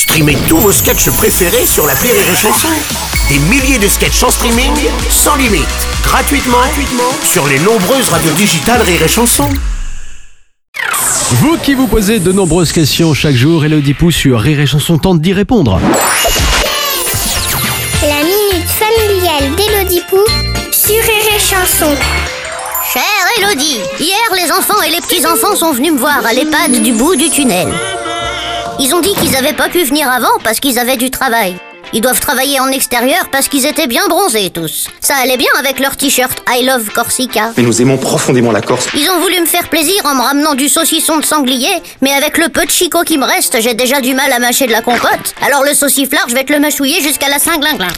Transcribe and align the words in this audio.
Streamez 0.00 0.38
tous 0.48 0.56
vos 0.56 0.72
sketchs 0.72 1.10
préférés 1.10 1.66
sur 1.66 1.86
la 1.86 1.92
Rire 1.92 2.14
et 2.14 2.34
Chanson. 2.34 2.70
Des 3.28 3.38
milliers 3.38 3.78
de 3.78 3.86
sketchs 3.86 4.22
en 4.22 4.30
streaming, 4.30 4.72
sans 5.10 5.36
limite, 5.36 5.68
gratuitement, 6.02 6.56
gratuitement 6.56 7.12
sur 7.22 7.46
les 7.46 7.58
nombreuses 7.58 8.08
radios 8.08 8.32
digitales 8.32 8.80
Rire 8.80 9.02
et 9.02 9.08
Chanson. 9.08 9.46
Vous 11.32 11.58
qui 11.58 11.74
vous 11.74 11.86
posez 11.86 12.18
de 12.18 12.32
nombreuses 12.32 12.72
questions 12.72 13.12
chaque 13.12 13.34
jour, 13.34 13.62
Elodie 13.62 13.92
Pou 13.92 14.10
sur 14.10 14.40
Rire 14.40 14.60
et 14.60 14.66
Chanson 14.66 14.96
tente 14.96 15.20
d'y 15.20 15.34
répondre. 15.34 15.78
La 18.00 18.22
minute 18.22 18.70
familiale 18.70 19.54
d'Élodie 19.54 20.02
Pou 20.08 20.24
sur 20.72 20.94
Rire 20.94 21.34
et 21.36 21.38
Chanson. 21.38 21.94
Chère 22.90 23.02
Elodie, 23.36 23.80
hier 24.00 24.16
les 24.34 24.50
enfants 24.50 24.80
et 24.80 24.88
les 24.88 25.02
petits-enfants 25.02 25.56
sont 25.56 25.72
venus 25.72 25.92
me 25.92 25.98
voir 25.98 26.24
à 26.24 26.32
l'EHPAD 26.32 26.80
du 26.82 26.94
bout 26.94 27.16
du 27.16 27.28
tunnel. 27.28 27.68
Ils 28.82 28.94
ont 28.94 29.00
dit 29.00 29.12
qu'ils 29.14 29.36
avaient 29.36 29.52
pas 29.52 29.68
pu 29.68 29.84
venir 29.84 30.10
avant 30.10 30.38
parce 30.42 30.58
qu'ils 30.58 30.78
avaient 30.78 30.96
du 30.96 31.10
travail. 31.10 31.54
Ils 31.92 32.00
doivent 32.00 32.18
travailler 32.20 32.60
en 32.60 32.68
extérieur 32.68 33.28
parce 33.30 33.46
qu'ils 33.46 33.66
étaient 33.66 33.86
bien 33.86 34.06
bronzés 34.08 34.48
tous. 34.48 34.88
Ça 35.00 35.16
allait 35.22 35.36
bien 35.36 35.50
avec 35.58 35.80
leur 35.80 35.98
t-shirt 35.98 36.42
I 36.48 36.64
love 36.64 36.88
Corsica. 36.90 37.52
Mais 37.58 37.62
nous 37.62 37.82
aimons 37.82 37.98
profondément 37.98 38.52
la 38.52 38.62
Corse. 38.62 38.88
Ils 38.94 39.10
ont 39.10 39.20
voulu 39.20 39.38
me 39.38 39.44
faire 39.44 39.68
plaisir 39.68 40.00
en 40.06 40.14
me 40.14 40.22
ramenant 40.22 40.54
du 40.54 40.70
saucisson 40.70 41.18
de 41.18 41.26
sanglier, 41.26 41.82
mais 42.00 42.12
avec 42.12 42.38
le 42.38 42.48
peu 42.48 42.64
de 42.64 42.70
chicot 42.70 43.02
qui 43.02 43.18
me 43.18 43.26
reste, 43.26 43.60
j'ai 43.60 43.74
déjà 43.74 44.00
du 44.00 44.14
mal 44.14 44.32
à 44.32 44.38
mâcher 44.38 44.66
de 44.66 44.72
la 44.72 44.80
compote. 44.80 45.34
Alors 45.44 45.62
le 45.62 45.74
sauciflard, 45.74 46.26
je 46.28 46.34
vais 46.34 46.44
te 46.44 46.52
le 46.54 46.60
mâchouiller 46.60 47.02
jusqu'à 47.02 47.28
la 47.28 47.38
cinglinglin. 47.38 47.88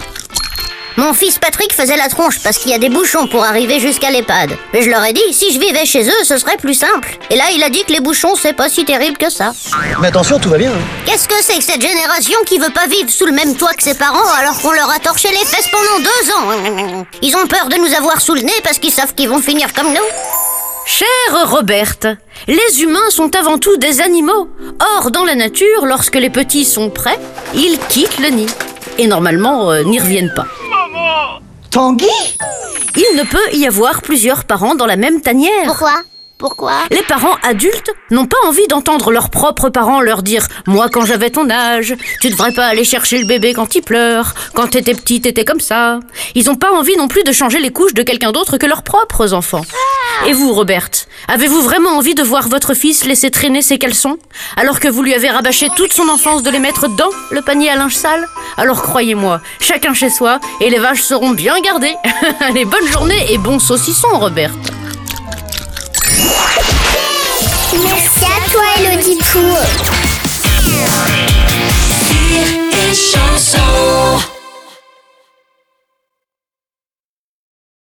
Mon 0.96 1.14
fils 1.14 1.38
Patrick 1.38 1.72
faisait 1.72 1.96
la 1.96 2.08
tronche 2.08 2.38
parce 2.42 2.58
qu'il 2.58 2.70
y 2.70 2.74
a 2.74 2.78
des 2.78 2.88
bouchons 2.90 3.26
pour 3.26 3.42
arriver 3.44 3.80
jusqu'à 3.80 4.10
l'EHPAD. 4.10 4.50
Mais 4.72 4.82
je 4.82 4.90
leur 4.90 5.02
ai 5.04 5.12
dit, 5.12 5.32
si 5.32 5.52
je 5.52 5.58
vivais 5.58 5.86
chez 5.86 6.06
eux, 6.06 6.24
ce 6.24 6.36
serait 6.36 6.56
plus 6.58 6.74
simple. 6.74 7.16
Et 7.30 7.36
là, 7.36 7.44
il 7.54 7.62
a 7.62 7.70
dit 7.70 7.82
que 7.84 7.92
les 7.92 8.00
bouchons, 8.00 8.34
c'est 8.34 8.52
pas 8.52 8.68
si 8.68 8.84
terrible 8.84 9.16
que 9.16 9.30
ça. 9.30 9.52
Mais 10.00 10.08
attention, 10.08 10.38
tout 10.38 10.50
va 10.50 10.58
bien. 10.58 10.70
hein. 10.70 10.80
Qu'est-ce 11.06 11.28
que 11.28 11.34
c'est 11.42 11.56
que 11.58 11.64
cette 11.64 11.80
génération 11.80 12.38
qui 12.46 12.58
veut 12.58 12.70
pas 12.72 12.86
vivre 12.86 13.08
sous 13.10 13.26
le 13.26 13.32
même 13.32 13.56
toit 13.56 13.72
que 13.72 13.82
ses 13.82 13.94
parents 13.94 14.30
alors 14.38 14.60
qu'on 14.60 14.72
leur 14.72 14.90
a 14.90 14.98
torché 14.98 15.28
les 15.30 15.44
fesses 15.46 15.68
pendant 15.68 15.98
deux 15.98 16.32
ans? 16.32 17.04
Ils 17.22 17.36
ont 17.36 17.46
peur 17.46 17.68
de 17.68 17.76
nous 17.76 17.94
avoir 17.96 18.20
sous 18.20 18.34
le 18.34 18.42
nez 18.42 18.52
parce 18.62 18.78
qu'ils 18.78 18.92
savent 18.92 19.14
qu'ils 19.14 19.28
vont 19.30 19.40
finir 19.40 19.72
comme 19.72 19.88
nous. 19.92 20.08
Chère 20.84 21.48
Roberte, 21.50 22.06
les 22.48 22.82
humains 22.82 23.08
sont 23.10 23.34
avant 23.36 23.56
tout 23.56 23.76
des 23.78 24.00
animaux. 24.00 24.48
Or, 24.98 25.10
dans 25.10 25.24
la 25.24 25.36
nature, 25.36 25.86
lorsque 25.86 26.16
les 26.16 26.28
petits 26.30 26.64
sont 26.64 26.90
prêts, 26.90 27.18
ils 27.54 27.78
quittent 27.88 28.18
le 28.18 28.28
nid. 28.28 28.46
Et 28.98 29.06
normalement, 29.06 29.70
euh, 29.70 29.84
n'y 29.84 29.98
reviennent 30.00 30.32
pas. 30.34 30.46
Tanguy? 31.70 32.06
Il 32.96 33.16
ne 33.16 33.22
peut 33.24 33.54
y 33.54 33.66
avoir 33.66 34.02
plusieurs 34.02 34.44
parents 34.44 34.74
dans 34.74 34.86
la 34.86 34.96
même 34.96 35.22
tanière. 35.22 35.64
Pourquoi? 35.66 36.02
Pourquoi? 36.36 36.72
Les 36.90 37.02
parents 37.02 37.36
adultes 37.44 37.92
n'ont 38.10 38.26
pas 38.26 38.36
envie 38.44 38.66
d'entendre 38.66 39.12
leurs 39.12 39.30
propres 39.30 39.68
parents 39.68 40.00
leur 40.00 40.24
dire 40.24 40.48
Moi, 40.66 40.88
quand 40.90 41.04
j'avais 41.04 41.30
ton 41.30 41.48
âge, 41.48 41.94
tu 42.20 42.30
devrais 42.30 42.52
pas 42.52 42.66
aller 42.66 42.82
chercher 42.82 43.18
le 43.18 43.26
bébé 43.26 43.54
quand 43.54 43.74
il 43.76 43.82
pleure. 43.82 44.34
Quand 44.52 44.66
t'étais 44.66 44.94
petit, 44.94 45.20
t'étais 45.20 45.44
comme 45.44 45.60
ça. 45.60 46.00
Ils 46.34 46.46
n'ont 46.46 46.56
pas 46.56 46.72
envie 46.72 46.96
non 46.96 47.06
plus 47.06 47.22
de 47.22 47.30
changer 47.30 47.60
les 47.60 47.70
couches 47.70 47.94
de 47.94 48.02
quelqu'un 48.02 48.32
d'autre 48.32 48.58
que 48.58 48.66
leurs 48.66 48.82
propres 48.82 49.32
enfants. 49.34 49.62
Et 50.26 50.32
vous, 50.32 50.52
Roberte, 50.52 51.08
avez-vous 51.26 51.62
vraiment 51.62 51.90
envie 51.90 52.14
de 52.14 52.22
voir 52.22 52.48
votre 52.48 52.74
fils 52.74 53.04
laisser 53.04 53.30
traîner 53.30 53.60
ses 53.60 53.78
caleçons 53.78 54.18
alors 54.56 54.78
que 54.78 54.86
vous 54.86 55.02
lui 55.02 55.14
avez 55.14 55.28
rabâché 55.28 55.68
toute 55.74 55.92
son 55.92 56.08
enfance 56.08 56.44
de 56.44 56.50
les 56.50 56.60
mettre 56.60 56.88
dans 56.88 57.10
le 57.32 57.42
panier 57.42 57.70
à 57.70 57.76
linge 57.76 57.96
sale? 57.96 58.28
Alors 58.56 58.82
croyez-moi, 58.82 59.40
chacun 59.60 59.94
chez 59.94 60.10
soi 60.10 60.38
et 60.60 60.70
les 60.70 60.78
vaches 60.78 61.02
seront 61.02 61.30
bien 61.30 61.60
gardées. 61.60 61.96
Allez, 62.40 62.64
bonne 62.64 62.86
journée 62.86 63.32
et 63.32 63.38
bon 63.38 63.58
saucisson, 63.58 64.08
Roberte. 64.12 64.72
Merci 67.82 68.24
à 68.24 68.50
toi, 68.50 68.62
Élodie 68.78 69.18
Pou. 69.32 70.01